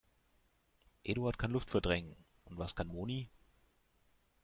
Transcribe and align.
Eduard 1.03 1.37
kann 1.37 1.51
Luft 1.51 1.69
verdrängen. 1.69 2.15
Und 2.45 2.57
was 2.57 2.73
kann 2.73 2.87
Moni? 2.87 3.29